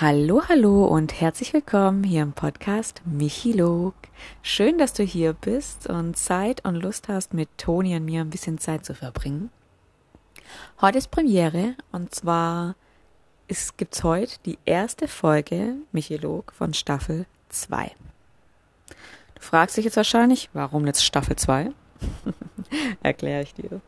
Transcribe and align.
Hallo, 0.00 0.40
hallo 0.48 0.86
und 0.86 1.20
herzlich 1.20 1.52
willkommen 1.52 2.04
hier 2.04 2.22
im 2.22 2.32
Podcast 2.32 3.02
Michilog. 3.04 3.92
Schön, 4.40 4.78
dass 4.78 4.94
du 4.94 5.02
hier 5.02 5.34
bist 5.34 5.88
und 5.88 6.16
Zeit 6.16 6.64
und 6.64 6.76
Lust 6.76 7.08
hast, 7.08 7.34
mit 7.34 7.50
Toni 7.58 7.94
und 7.94 8.06
mir 8.06 8.22
ein 8.22 8.30
bisschen 8.30 8.56
Zeit 8.56 8.86
zu 8.86 8.94
verbringen. 8.94 9.50
Heute 10.80 10.96
ist 10.96 11.10
Premiere 11.10 11.74
und 11.92 12.14
zwar 12.14 12.76
ist, 13.46 13.76
gibt's 13.76 14.02
heute 14.02 14.38
die 14.46 14.58
erste 14.64 15.06
Folge 15.06 15.74
Michilog 15.92 16.54
von 16.54 16.72
Staffel 16.72 17.26
2. 17.50 17.92
Du 19.34 19.42
fragst 19.42 19.76
dich 19.76 19.84
jetzt 19.84 19.98
wahrscheinlich, 19.98 20.48
warum 20.54 20.86
jetzt 20.86 21.04
Staffel 21.04 21.36
2? 21.36 21.72
Erkläre 23.02 23.42
ich 23.42 23.52
dir. 23.52 23.82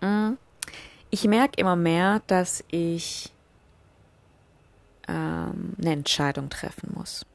Mm. 0.00 0.38
Ich 1.10 1.24
merke 1.24 1.60
immer 1.60 1.76
mehr, 1.76 2.22
dass 2.28 2.64
ich 2.70 3.31
ähm, 5.12 5.74
eine 5.78 5.92
Entscheidung 5.92 6.48
treffen 6.48 6.92
muss. 6.94 7.26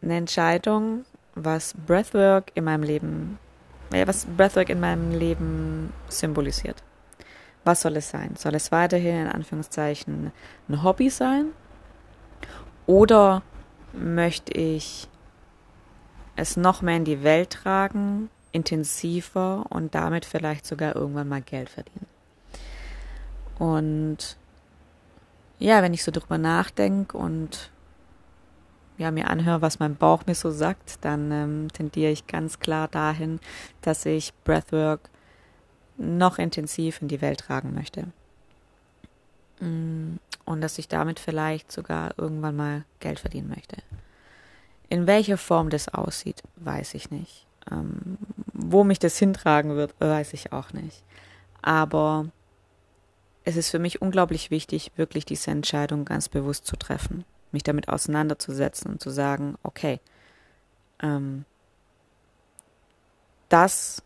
Eine 0.00 0.16
Entscheidung, 0.16 1.04
was 1.34 1.74
Breathwork 1.86 2.52
in 2.54 2.64
meinem 2.64 2.82
Leben, 2.82 3.38
ja, 3.92 4.06
was 4.06 4.26
Breathwork 4.26 4.68
in 4.68 4.80
meinem 4.80 5.10
Leben 5.12 5.92
symbolisiert. 6.08 6.82
Was 7.64 7.80
soll 7.80 7.96
es 7.96 8.10
sein? 8.10 8.36
Soll 8.36 8.54
es 8.54 8.70
weiterhin 8.70 9.22
in 9.22 9.28
Anführungszeichen 9.28 10.32
ein 10.68 10.82
Hobby 10.82 11.10
sein? 11.10 11.46
Oder 12.86 13.42
möchte 13.92 14.52
ich 14.52 15.08
es 16.36 16.56
noch 16.56 16.82
mehr 16.82 16.96
in 16.96 17.04
die 17.04 17.22
Welt 17.22 17.50
tragen, 17.50 18.28
intensiver 18.52 19.64
und 19.70 19.94
damit 19.94 20.26
vielleicht 20.26 20.66
sogar 20.66 20.94
irgendwann 20.94 21.28
mal 21.28 21.40
Geld 21.40 21.70
verdienen? 21.70 22.06
Und 23.58 24.36
ja, 25.58 25.82
wenn 25.82 25.94
ich 25.94 26.04
so 26.04 26.10
drüber 26.10 26.38
nachdenke 26.38 27.16
und 27.16 27.70
ja, 28.96 29.10
mir 29.10 29.28
anhöre, 29.28 29.62
was 29.62 29.78
mein 29.78 29.96
Bauch 29.96 30.24
mir 30.26 30.34
so 30.34 30.50
sagt, 30.50 31.04
dann 31.04 31.30
ähm, 31.32 31.68
tendiere 31.72 32.12
ich 32.12 32.26
ganz 32.26 32.60
klar 32.60 32.88
dahin, 32.88 33.40
dass 33.82 34.06
ich 34.06 34.32
Breathwork 34.44 35.10
noch 35.96 36.38
intensiv 36.38 37.02
in 37.02 37.08
die 37.08 37.20
Welt 37.20 37.40
tragen 37.40 37.74
möchte. 37.74 38.08
Mm, 39.60 40.16
und 40.44 40.60
dass 40.60 40.78
ich 40.78 40.88
damit 40.88 41.18
vielleicht 41.18 41.72
sogar 41.72 42.18
irgendwann 42.18 42.56
mal 42.56 42.84
Geld 43.00 43.18
verdienen 43.18 43.48
möchte. 43.48 43.76
In 44.88 45.06
welcher 45.06 45.38
Form 45.38 45.70
das 45.70 45.88
aussieht, 45.88 46.42
weiß 46.56 46.94
ich 46.94 47.10
nicht. 47.10 47.46
Ähm, 47.70 48.18
wo 48.52 48.84
mich 48.84 48.98
das 48.98 49.18
hintragen 49.18 49.74
wird, 49.74 49.94
weiß 49.98 50.34
ich 50.34 50.52
auch 50.52 50.72
nicht. 50.72 51.02
Aber 51.62 52.26
es 53.44 53.56
ist 53.56 53.70
für 53.70 53.78
mich 53.78 54.00
unglaublich 54.00 54.50
wichtig, 54.50 54.92
wirklich 54.96 55.24
diese 55.24 55.50
Entscheidung 55.50 56.04
ganz 56.04 56.28
bewusst 56.28 56.66
zu 56.66 56.76
treffen, 56.76 57.24
mich 57.52 57.62
damit 57.62 57.88
auseinanderzusetzen 57.88 58.92
und 58.92 59.00
zu 59.00 59.10
sagen, 59.10 59.56
okay, 59.62 60.00
ähm, 61.02 61.44
das 63.48 64.02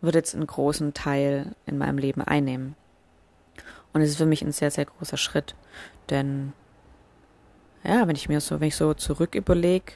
wird 0.00 0.16
jetzt 0.16 0.34
einen 0.34 0.46
großen 0.46 0.92
Teil 0.94 1.54
in 1.66 1.78
meinem 1.78 1.98
Leben 1.98 2.20
einnehmen. 2.22 2.74
Und 3.92 4.02
es 4.02 4.10
ist 4.10 4.18
für 4.18 4.26
mich 4.26 4.42
ein 4.42 4.52
sehr, 4.52 4.70
sehr 4.70 4.84
großer 4.84 5.16
Schritt. 5.16 5.54
Denn 6.10 6.52
ja, 7.84 8.06
wenn 8.06 8.16
ich 8.16 8.28
mir 8.28 8.40
so, 8.40 8.60
wenn 8.60 8.68
ich 8.68 8.76
so 8.76 8.94
zurück 8.94 9.34
überlege, 9.34 9.92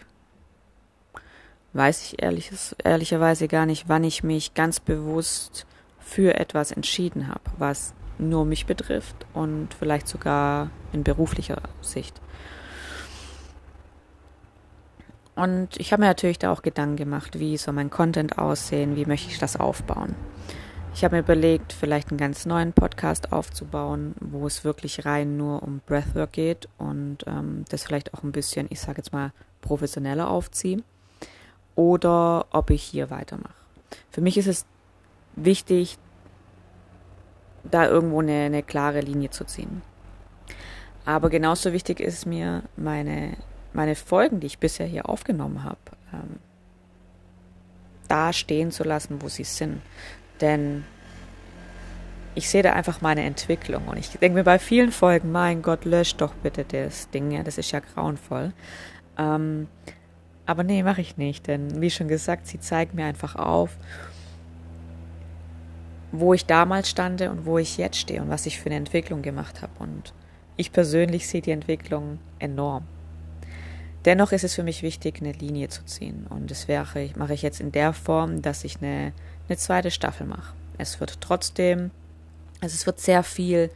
weiß 1.72 2.02
ich 2.02 2.22
ehrlich, 2.22 2.50
ehrlicherweise 2.82 3.48
gar 3.48 3.66
nicht, 3.66 3.88
wann 3.88 4.04
ich 4.04 4.22
mich 4.22 4.54
ganz 4.54 4.80
bewusst 4.80 5.66
für 5.98 6.34
etwas 6.34 6.72
entschieden 6.72 7.28
habe, 7.28 7.42
was 7.58 7.94
nur 8.28 8.44
mich 8.44 8.66
betrifft 8.66 9.16
und 9.34 9.68
vielleicht 9.78 10.08
sogar 10.08 10.70
in 10.92 11.04
beruflicher 11.04 11.60
Sicht. 11.80 12.20
Und 15.34 15.68
ich 15.78 15.92
habe 15.92 16.02
mir 16.02 16.08
natürlich 16.08 16.38
da 16.38 16.52
auch 16.52 16.62
Gedanken 16.62 16.96
gemacht, 16.96 17.38
wie 17.38 17.56
soll 17.56 17.74
mein 17.74 17.90
Content 17.90 18.38
aussehen, 18.38 18.96
wie 18.96 19.06
möchte 19.06 19.30
ich 19.30 19.38
das 19.38 19.56
aufbauen. 19.56 20.14
Ich 20.94 21.04
habe 21.04 21.16
mir 21.16 21.22
überlegt, 21.22 21.72
vielleicht 21.72 22.10
einen 22.10 22.18
ganz 22.18 22.44
neuen 22.44 22.74
Podcast 22.74 23.32
aufzubauen, 23.32 24.14
wo 24.20 24.46
es 24.46 24.62
wirklich 24.62 25.06
rein 25.06 25.38
nur 25.38 25.62
um 25.62 25.80
Breathwork 25.86 26.32
geht 26.32 26.68
und 26.76 27.18
ähm, 27.26 27.64
das 27.70 27.84
vielleicht 27.84 28.12
auch 28.12 28.22
ein 28.22 28.32
bisschen, 28.32 28.66
ich 28.68 28.80
sage 28.80 28.98
jetzt 28.98 29.12
mal, 29.12 29.32
professioneller 29.62 30.28
aufziehe. 30.28 30.82
Oder 31.74 32.44
ob 32.50 32.68
ich 32.68 32.82
hier 32.82 33.08
weitermache. 33.08 33.54
Für 34.10 34.20
mich 34.20 34.36
ist 34.36 34.48
es 34.48 34.66
wichtig, 35.34 35.96
da 37.64 37.86
irgendwo 37.86 38.20
eine, 38.20 38.44
eine 38.44 38.62
klare 38.62 39.00
Linie 39.00 39.30
zu 39.30 39.44
ziehen. 39.44 39.82
Aber 41.04 41.30
genauso 41.30 41.72
wichtig 41.72 42.00
ist 42.00 42.26
mir 42.26 42.62
meine, 42.76 43.36
meine 43.72 43.94
Folgen, 43.94 44.40
die 44.40 44.46
ich 44.46 44.58
bisher 44.58 44.86
hier 44.86 45.08
aufgenommen 45.08 45.64
habe, 45.64 45.78
ähm, 46.12 46.38
da 48.08 48.32
stehen 48.32 48.70
zu 48.70 48.84
lassen, 48.84 49.22
wo 49.22 49.28
sie 49.28 49.44
sind. 49.44 49.80
Denn 50.40 50.84
ich 52.34 52.48
sehe 52.48 52.62
da 52.62 52.72
einfach 52.72 53.00
meine 53.00 53.22
Entwicklung 53.24 53.88
und 53.88 53.98
ich 53.98 54.10
denke 54.10 54.38
mir 54.38 54.44
bei 54.44 54.58
vielen 54.58 54.92
Folgen, 54.92 55.32
mein 55.32 55.62
Gott, 55.62 55.84
löscht 55.84 56.20
doch 56.20 56.34
bitte 56.34 56.64
das 56.64 57.10
Ding, 57.10 57.30
ja, 57.30 57.42
das 57.42 57.58
ist 57.58 57.70
ja 57.72 57.80
grauenvoll. 57.80 58.52
Ähm, 59.18 59.68
aber 60.46 60.64
nee, 60.64 60.82
mache 60.82 61.00
ich 61.00 61.16
nicht, 61.16 61.46
denn 61.46 61.80
wie 61.80 61.90
schon 61.90 62.08
gesagt, 62.08 62.46
sie 62.46 62.58
zeigt 62.58 62.94
mir 62.94 63.04
einfach 63.04 63.36
auf, 63.36 63.76
wo 66.12 66.34
ich 66.34 66.46
damals 66.46 66.90
stande 66.90 67.30
und 67.30 67.46
wo 67.46 67.58
ich 67.58 67.78
jetzt 67.78 67.96
stehe 67.96 68.20
und 68.22 68.28
was 68.28 68.46
ich 68.46 68.60
für 68.60 68.66
eine 68.66 68.76
Entwicklung 68.76 69.22
gemacht 69.22 69.62
habe. 69.62 69.72
Und 69.78 70.12
ich 70.56 70.70
persönlich 70.70 71.26
sehe 71.26 71.40
die 71.40 71.50
Entwicklung 71.50 72.18
enorm. 72.38 72.84
Dennoch 74.04 74.32
ist 74.32 74.44
es 74.44 74.54
für 74.54 74.62
mich 74.62 74.82
wichtig, 74.82 75.20
eine 75.20 75.32
Linie 75.32 75.68
zu 75.68 75.84
ziehen. 75.84 76.26
Und 76.28 76.50
das 76.50 76.68
wäre, 76.68 77.10
mache 77.16 77.34
ich 77.34 77.42
jetzt 77.42 77.60
in 77.60 77.72
der 77.72 77.92
Form, 77.92 78.42
dass 78.42 78.64
ich 78.64 78.78
eine, 78.82 79.12
eine 79.48 79.56
zweite 79.56 79.90
Staffel 79.90 80.26
mache. 80.26 80.54
Es 80.76 81.00
wird 81.00 81.20
trotzdem, 81.20 81.90
also 82.60 82.74
es 82.74 82.84
wird 82.84 83.00
sehr 83.00 83.22
viel 83.22 83.70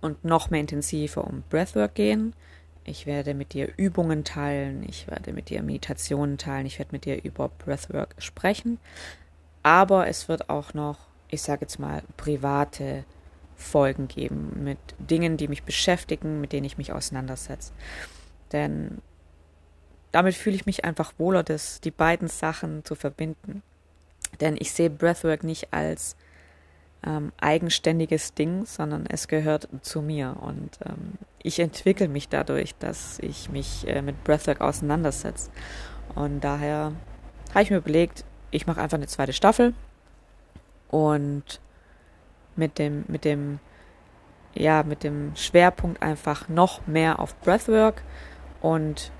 und 0.00 0.24
noch 0.24 0.50
mehr 0.50 0.60
intensiver 0.60 1.24
um 1.24 1.42
Breathwork 1.48 1.94
gehen. 1.94 2.34
Ich 2.84 3.06
werde 3.06 3.34
mit 3.34 3.54
dir 3.54 3.72
Übungen 3.76 4.24
teilen, 4.24 4.84
ich 4.88 5.08
werde 5.08 5.32
mit 5.32 5.50
dir 5.50 5.62
Meditationen 5.62 6.36
teilen, 6.36 6.66
ich 6.66 6.78
werde 6.78 6.92
mit 6.92 7.04
dir 7.04 7.22
über 7.22 7.48
Breathwork 7.48 8.14
sprechen. 8.18 8.78
Aber 9.62 10.08
es 10.08 10.28
wird 10.28 10.50
auch 10.50 10.74
noch 10.74 10.98
ich 11.32 11.42
sage 11.42 11.62
jetzt 11.62 11.78
mal, 11.78 12.02
private 12.18 13.04
Folgen 13.56 14.06
geben 14.06 14.62
mit 14.62 14.78
Dingen, 14.98 15.36
die 15.36 15.48
mich 15.48 15.62
beschäftigen, 15.62 16.40
mit 16.40 16.52
denen 16.52 16.66
ich 16.66 16.76
mich 16.76 16.92
auseinandersetze. 16.92 17.72
Denn 18.52 19.00
damit 20.12 20.34
fühle 20.34 20.56
ich 20.56 20.66
mich 20.66 20.84
einfach 20.84 21.14
wohler, 21.16 21.42
das, 21.42 21.80
die 21.80 21.90
beiden 21.90 22.28
Sachen 22.28 22.84
zu 22.84 22.94
verbinden. 22.94 23.62
Denn 24.40 24.56
ich 24.58 24.72
sehe 24.72 24.90
Breathwork 24.90 25.42
nicht 25.42 25.72
als 25.72 26.16
ähm, 27.04 27.32
eigenständiges 27.40 28.34
Ding, 28.34 28.66
sondern 28.66 29.06
es 29.06 29.26
gehört 29.26 29.68
zu 29.80 30.02
mir. 30.02 30.36
Und 30.38 30.78
ähm, 30.84 31.14
ich 31.42 31.60
entwickle 31.60 32.08
mich 32.08 32.28
dadurch, 32.28 32.74
dass 32.74 33.18
ich 33.20 33.48
mich 33.48 33.88
äh, 33.88 34.02
mit 34.02 34.22
Breathwork 34.22 34.60
auseinandersetze. 34.60 35.50
Und 36.14 36.40
daher 36.42 36.92
habe 37.54 37.62
ich 37.62 37.70
mir 37.70 37.78
überlegt, 37.78 38.24
ich 38.50 38.66
mache 38.66 38.82
einfach 38.82 38.98
eine 38.98 39.06
zweite 39.06 39.32
Staffel 39.32 39.72
und 40.92 41.60
mit 42.54 42.78
dem, 42.78 43.04
mit 43.08 43.24
dem, 43.24 43.58
ja, 44.54 44.84
mit 44.84 45.02
dem 45.02 45.34
Schwerpunkt 45.34 46.02
einfach 46.02 46.48
noch 46.48 46.86
mehr 46.86 47.18
auf 47.18 47.34
Breathwork 47.40 48.02
und 48.60 49.10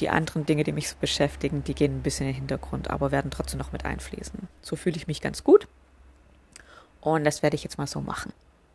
die 0.00 0.10
anderen 0.10 0.46
Dinge, 0.46 0.62
die 0.62 0.70
mich 0.72 0.90
so 0.90 0.96
beschäftigen, 1.00 1.64
die 1.64 1.74
gehen 1.74 1.96
ein 1.96 2.02
bisschen 2.02 2.26
in 2.26 2.34
den 2.34 2.40
Hintergrund, 2.40 2.90
aber 2.90 3.10
werden 3.10 3.30
trotzdem 3.30 3.58
noch 3.58 3.72
mit 3.72 3.84
einfließen. 3.84 4.48
So 4.62 4.76
fühle 4.76 4.96
ich 4.96 5.08
mich 5.08 5.20
ganz 5.20 5.42
gut. 5.42 5.66
Und 7.00 7.24
das 7.24 7.42
werde 7.42 7.56
ich 7.56 7.64
jetzt 7.64 7.78
mal 7.78 7.86
so 7.86 8.00
machen. 8.02 8.32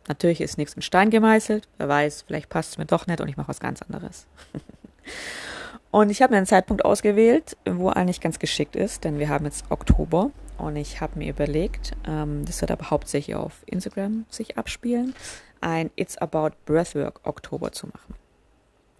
Natürlich 0.08 0.40
ist 0.40 0.58
nichts 0.58 0.74
in 0.74 0.82
Stein 0.82 1.10
gemeißelt. 1.10 1.68
Wer 1.78 1.88
weiß, 1.88 2.22
vielleicht 2.26 2.50
passt 2.50 2.72
es 2.72 2.78
mir 2.78 2.84
doch 2.84 3.06
nicht 3.06 3.20
und 3.20 3.28
ich 3.28 3.36
mache 3.36 3.48
was 3.48 3.60
ganz 3.60 3.80
anderes. 3.80 4.26
und 5.92 6.10
ich 6.10 6.20
habe 6.20 6.32
mir 6.32 6.38
einen 6.38 6.46
Zeitpunkt 6.46 6.84
ausgewählt, 6.84 7.56
wo 7.64 7.90
eigentlich 7.90 8.20
ganz 8.20 8.40
geschickt 8.40 8.74
ist, 8.74 9.04
denn 9.04 9.20
wir 9.20 9.28
haben 9.28 9.44
jetzt 9.44 9.70
Oktober 9.70 10.30
und 10.58 10.76
ich 10.76 11.00
habe 11.00 11.18
mir 11.18 11.30
überlegt, 11.30 11.92
ähm, 12.06 12.44
das 12.44 12.60
wird 12.60 12.70
aber 12.70 12.90
hauptsächlich 12.90 13.36
auf 13.36 13.62
Instagram 13.66 14.24
sich 14.28 14.58
abspielen, 14.58 15.14
ein 15.60 15.90
It's 15.96 16.18
About 16.18 16.50
Breathwork 16.66 17.20
Oktober 17.24 17.72
zu 17.72 17.86
machen. 17.86 18.14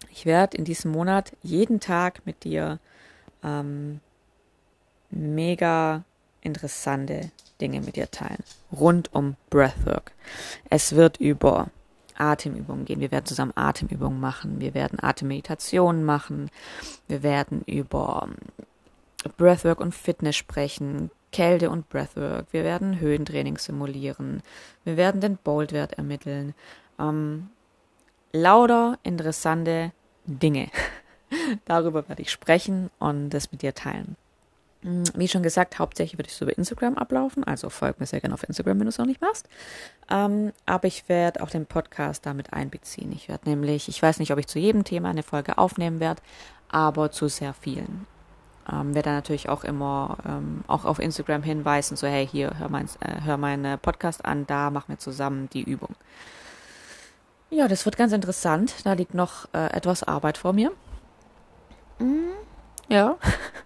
Ich 0.09 0.25
werde 0.25 0.57
in 0.57 0.65
diesem 0.65 0.91
Monat 0.91 1.33
jeden 1.41 1.79
Tag 1.79 2.25
mit 2.25 2.43
dir 2.43 2.79
ähm, 3.43 3.99
mega 5.09 6.03
interessante 6.41 7.31
Dinge 7.61 7.81
mit 7.81 7.95
dir 7.95 8.09
teilen, 8.11 8.43
rund 8.71 9.13
um 9.13 9.35
Breathwork. 9.49 10.11
Es 10.69 10.95
wird 10.95 11.17
über 11.17 11.69
Atemübungen 12.17 12.85
gehen. 12.85 12.99
Wir 12.99 13.11
werden 13.11 13.25
zusammen 13.25 13.53
Atemübungen 13.55 14.19
machen. 14.19 14.59
Wir 14.59 14.73
werden 14.73 14.99
Atemmeditationen 15.01 16.03
machen. 16.03 16.49
Wir 17.07 17.23
werden 17.23 17.61
über 17.65 18.29
Breathwork 19.37 19.79
und 19.79 19.93
Fitness 19.93 20.35
sprechen, 20.35 21.11
Kälte 21.35 21.69
und 21.69 21.89
Breathwork. 21.89 22.45
Wir 22.51 22.63
werden 22.63 23.01
Höhentraining 23.01 23.57
simulieren. 23.57 24.41
Wir 24.85 24.95
werden 24.95 25.19
den 25.19 25.35
Boldwert 25.35 25.91
ermitteln. 25.91 26.53
Ähm, 26.97 27.49
lauter 28.31 28.97
interessante 29.03 29.91
Dinge. 30.25 30.69
Darüber 31.65 32.07
werde 32.07 32.21
ich 32.21 32.31
sprechen 32.31 32.89
und 32.99 33.31
das 33.31 33.51
mit 33.51 33.63
dir 33.63 33.73
teilen. 33.73 34.15
Hm, 34.83 35.03
wie 35.15 35.27
schon 35.27 35.43
gesagt, 35.43 35.77
hauptsächlich 35.77 36.17
würde 36.17 36.29
ich 36.29 36.35
so 36.35 36.45
über 36.45 36.57
Instagram 36.57 36.97
ablaufen, 36.97 37.43
also 37.43 37.69
folg 37.69 37.99
mir 37.99 38.05
sehr 38.05 38.21
gerne 38.21 38.33
auf 38.33 38.47
Instagram, 38.47 38.79
wenn 38.79 38.85
du 38.85 38.91
es 38.91 38.97
noch 38.97 39.05
nicht 39.05 39.19
machst. 39.19 39.49
Ähm, 40.09 40.53
aber 40.65 40.87
ich 40.87 41.09
werde 41.09 41.43
auch 41.43 41.49
den 41.49 41.65
Podcast 41.65 42.25
damit 42.25 42.53
einbeziehen. 42.53 43.11
Ich 43.11 43.27
werde 43.27 43.49
nämlich, 43.49 43.89
ich 43.89 44.01
weiß 44.01 44.19
nicht, 44.19 44.31
ob 44.31 44.39
ich 44.39 44.47
zu 44.47 44.57
jedem 44.57 44.85
Thema 44.85 45.09
eine 45.09 45.23
Folge 45.23 45.57
aufnehmen 45.57 45.99
werde, 45.99 46.21
aber 46.69 47.11
zu 47.11 47.27
sehr 47.27 47.53
vielen. 47.53 48.07
Ähm, 48.71 48.95
werde 48.95 49.09
dann 49.09 49.15
natürlich 49.15 49.49
auch 49.49 49.63
immer 49.63 50.17
ähm, 50.27 50.63
auch 50.67 50.85
auf 50.85 50.99
Instagram 50.99 51.43
hinweisen, 51.43 51.95
so 51.97 52.07
hey, 52.07 52.27
hier, 52.27 52.57
hör, 52.57 52.69
mein, 52.69 52.87
äh, 52.99 53.21
hör 53.23 53.37
meinen 53.37 53.77
Podcast 53.79 54.25
an, 54.25 54.47
da 54.47 54.71
machen 54.71 54.89
wir 54.89 54.97
zusammen 54.97 55.49
die 55.53 55.63
Übung. 55.63 55.95
Ja, 57.51 57.67
das 57.67 57.85
wird 57.85 57.97
ganz 57.97 58.11
interessant. 58.11 58.73
Da 58.83 58.93
liegt 58.93 59.13
noch 59.13 59.47
äh, 59.53 59.67
etwas 59.67 60.03
Arbeit 60.03 60.37
vor 60.37 60.53
mir. 60.53 60.71
Mm, 61.99 62.31
ja, 62.89 63.17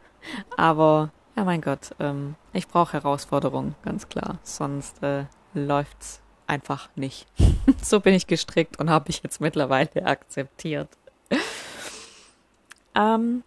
aber 0.58 1.12
ja, 1.36 1.46
mein 1.46 1.62
Gott, 1.62 1.96
ähm, 2.00 2.36
ich 2.52 2.68
brauche 2.68 2.94
Herausforderungen, 2.94 3.76
ganz 3.84 4.10
klar. 4.10 4.40
Sonst 4.44 5.02
äh, 5.02 5.26
läuft's 5.54 6.22
einfach 6.48 6.90
nicht. 6.96 7.26
so 7.82 8.02
bin 8.02 8.14
ich 8.14 8.28
gestrickt 8.28 8.80
und 8.80 8.90
habe 8.90 9.10
ich 9.10 9.24
jetzt 9.24 9.40
mittlerweile 9.40 10.06
akzeptiert. 10.06 10.90
ähm, 12.96 13.44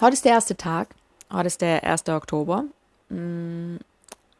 heute 0.00 0.14
ist 0.14 0.24
der 0.24 0.32
erste 0.32 0.56
Tag. 0.56 0.88
Heute 1.32 1.46
ist 1.46 1.60
der 1.60 1.84
1. 1.84 2.08
Oktober. 2.08 2.64
Mm, 3.08 3.76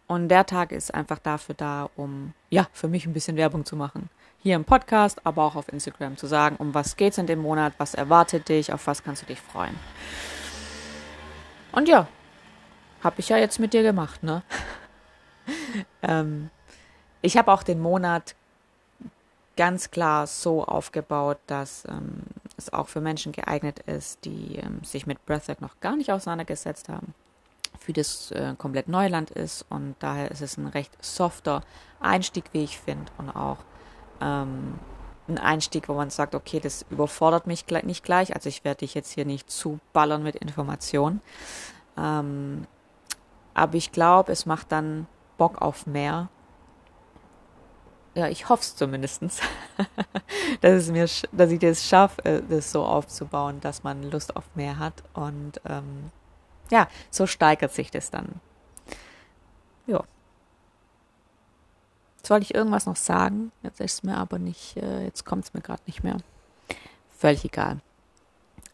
und 0.06 0.28
der 0.28 0.46
Tag 0.46 0.72
ist 0.72 0.92
einfach 0.92 1.18
dafür 1.18 1.54
da, 1.54 1.88
um, 1.96 2.34
ja, 2.50 2.66
für 2.72 2.88
mich 2.88 3.06
ein 3.06 3.12
bisschen 3.12 3.36
Werbung 3.36 3.64
zu 3.64 3.76
machen. 3.76 4.10
Hier 4.42 4.56
im 4.56 4.64
Podcast, 4.64 5.24
aber 5.24 5.44
auch 5.44 5.54
auf 5.54 5.72
Instagram 5.72 6.16
zu 6.16 6.26
sagen, 6.26 6.56
um 6.56 6.74
was 6.74 6.96
geht's 6.96 7.18
in 7.18 7.26
dem 7.26 7.40
Monat, 7.40 7.74
was 7.78 7.94
erwartet 7.94 8.48
dich, 8.48 8.72
auf 8.72 8.86
was 8.86 9.02
kannst 9.02 9.22
du 9.22 9.26
dich 9.26 9.40
freuen. 9.40 9.78
Und 11.70 11.88
ja, 11.88 12.08
habe 13.02 13.16
ich 13.18 13.28
ja 13.28 13.36
jetzt 13.36 13.58
mit 13.58 13.72
dir 13.72 13.82
gemacht, 13.82 14.22
ne? 14.22 14.42
ähm, 16.02 16.50
ich 17.22 17.36
habe 17.36 17.52
auch 17.52 17.62
den 17.62 17.80
Monat 17.80 18.34
ganz 19.56 19.90
klar 19.90 20.26
so 20.26 20.64
aufgebaut, 20.64 21.38
dass 21.46 21.84
ähm, 21.86 22.22
es 22.62 22.72
auch 22.72 22.88
für 22.88 23.00
Menschen 23.00 23.32
geeignet 23.32 23.80
ist, 23.80 24.24
die 24.24 24.56
ähm, 24.56 24.82
sich 24.84 25.06
mit 25.06 25.24
Breathwork 25.26 25.60
noch 25.60 25.80
gar 25.80 25.96
nicht 25.96 26.10
auseinandergesetzt 26.10 26.88
haben, 26.88 27.14
für 27.78 27.92
das 27.92 28.30
äh, 28.32 28.54
komplett 28.56 28.88
Neuland 28.88 29.30
ist. 29.30 29.66
Und 29.68 29.96
daher 29.98 30.30
ist 30.30 30.42
es 30.42 30.56
ein 30.56 30.66
recht 30.66 30.92
softer 31.04 31.62
Einstieg, 32.00 32.44
wie 32.52 32.64
ich 32.64 32.78
finde, 32.78 33.10
und 33.18 33.30
auch 33.30 33.58
ähm, 34.20 34.78
ein 35.28 35.38
Einstieg, 35.38 35.88
wo 35.88 35.94
man 35.94 36.10
sagt, 36.10 36.34
okay, 36.34 36.60
das 36.60 36.84
überfordert 36.90 37.46
mich 37.46 37.66
nicht 37.84 38.04
gleich, 38.04 38.34
also 38.34 38.48
ich 38.48 38.64
werde 38.64 38.78
dich 38.78 38.94
jetzt 38.94 39.12
hier 39.12 39.24
nicht 39.24 39.50
zuballern 39.50 40.22
mit 40.22 40.36
Informationen, 40.36 41.20
ähm, 41.96 42.66
aber 43.54 43.74
ich 43.74 43.92
glaube, 43.92 44.32
es 44.32 44.46
macht 44.46 44.72
dann 44.72 45.06
Bock 45.38 45.60
auf 45.60 45.86
mehr 45.86 46.28
ja, 48.14 48.28
ich 48.28 48.48
hoffe 48.48 48.62
es 48.62 48.76
zumindest, 48.76 49.22
dass, 50.60 50.72
es 50.72 50.90
mir, 50.90 51.08
dass 51.32 51.50
ich 51.50 51.58
das 51.58 51.86
schaffe, 51.86 52.24
äh, 52.24 52.42
das 52.48 52.70
so 52.70 52.84
aufzubauen, 52.84 53.60
dass 53.60 53.82
man 53.82 54.10
Lust 54.10 54.36
auf 54.36 54.44
mehr 54.54 54.78
hat. 54.78 55.02
Und 55.14 55.60
ähm, 55.66 56.10
ja, 56.70 56.88
so 57.10 57.26
steigert 57.26 57.72
sich 57.72 57.90
das 57.90 58.10
dann. 58.10 58.40
Ja. 59.86 60.04
Jetzt 62.18 62.30
wollte 62.30 62.44
ich 62.44 62.54
irgendwas 62.54 62.86
noch 62.86 62.96
sagen, 62.96 63.50
jetzt 63.62 63.80
ist 63.80 63.94
es 63.94 64.02
mir 64.02 64.16
aber 64.16 64.38
nicht, 64.38 64.76
äh, 64.76 65.04
jetzt 65.04 65.24
kommt 65.24 65.44
es 65.44 65.54
mir 65.54 65.60
gerade 65.60 65.82
nicht 65.86 66.04
mehr. 66.04 66.18
Völlig 67.16 67.44
egal. 67.44 67.80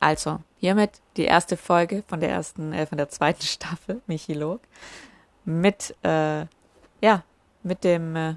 Also, 0.00 0.40
hiermit 0.58 1.00
die 1.16 1.24
erste 1.24 1.56
Folge 1.56 2.04
von 2.06 2.20
der 2.20 2.30
ersten, 2.30 2.72
äh, 2.72 2.86
von 2.86 2.98
der 2.98 3.08
zweiten 3.08 3.42
Staffel, 3.46 4.02
Michilog. 4.06 4.60
Mit, 5.44 5.94
äh, 6.02 6.46
ja, 7.00 7.22
mit 7.62 7.84
dem 7.84 8.16
äh, 8.16 8.34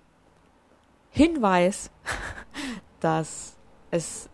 Hinweis, 1.12 1.92
dass 3.00 3.54
es 3.92 4.30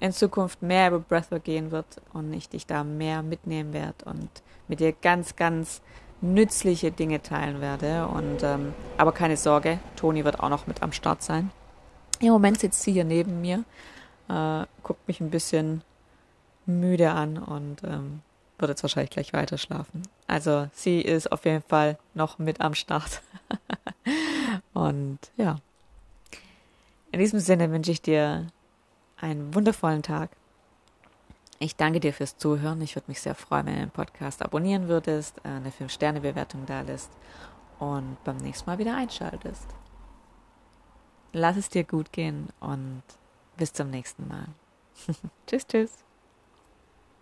in 0.00 0.12
Zukunft 0.12 0.62
mehr 0.62 0.88
über 0.88 1.00
Breathwork 1.00 1.44
gehen 1.44 1.70
wird 1.70 1.86
und 2.12 2.32
ich 2.32 2.48
dich 2.48 2.66
da 2.66 2.84
mehr 2.84 3.22
mitnehmen 3.22 3.72
werde 3.72 4.04
und 4.06 4.30
mit 4.68 4.80
dir 4.80 4.92
ganz, 4.92 5.36
ganz 5.36 5.82
nützliche 6.20 6.90
Dinge 6.90 7.22
teilen 7.22 7.60
werde. 7.60 8.06
Und 8.06 8.42
ähm, 8.42 8.74
aber 8.96 9.12
keine 9.12 9.36
Sorge, 9.36 9.78
Toni 9.96 10.24
wird 10.24 10.40
auch 10.40 10.48
noch 10.48 10.66
mit 10.66 10.82
am 10.82 10.92
Start 10.92 11.22
sein. 11.22 11.50
Im 12.20 12.32
Moment 12.32 12.60
sitzt 12.60 12.82
sie 12.82 12.92
hier 12.92 13.04
neben 13.04 13.40
mir, 13.40 13.64
äh, 14.28 14.66
guckt 14.82 15.06
mich 15.08 15.20
ein 15.20 15.30
bisschen 15.30 15.82
müde 16.66 17.10
an 17.10 17.38
und 17.38 17.82
ähm, 17.84 18.20
wird 18.58 18.68
jetzt 18.68 18.82
wahrscheinlich 18.82 19.10
gleich 19.10 19.32
weiter 19.32 19.58
schlafen. 19.58 20.02
Also 20.26 20.68
sie 20.72 21.00
ist 21.00 21.32
auf 21.32 21.44
jeden 21.44 21.62
Fall 21.62 21.98
noch 22.14 22.38
mit 22.38 22.60
am 22.60 22.74
Start. 22.74 23.22
und 24.74 25.18
ja. 25.36 25.56
In 27.12 27.18
diesem 27.18 27.40
Sinne 27.40 27.70
wünsche 27.70 27.90
ich 27.90 28.02
dir 28.02 28.46
einen 29.16 29.54
wundervollen 29.54 30.02
Tag. 30.02 30.30
Ich 31.58 31.76
danke 31.76 32.00
dir 32.00 32.14
fürs 32.14 32.38
Zuhören. 32.38 32.80
Ich 32.80 32.94
würde 32.96 33.08
mich 33.08 33.20
sehr 33.20 33.34
freuen, 33.34 33.66
wenn 33.66 33.74
du 33.74 33.80
den 33.80 33.90
Podcast 33.90 34.42
abonnieren 34.42 34.88
würdest, 34.88 35.38
äh, 35.44 35.48
eine 35.48 35.70
5-Sterne-Bewertung 35.70 36.64
da 36.66 36.80
lässt 36.80 37.10
und 37.78 38.16
beim 38.24 38.38
nächsten 38.38 38.70
Mal 38.70 38.78
wieder 38.78 38.96
einschaltest. 38.96 39.66
Lass 41.32 41.56
es 41.56 41.68
dir 41.68 41.84
gut 41.84 42.12
gehen 42.12 42.48
und 42.60 43.02
bis 43.56 43.72
zum 43.72 43.90
nächsten 43.90 44.26
Mal. 44.26 44.46
tschüss, 45.46 45.66
tschüss. 45.66 46.09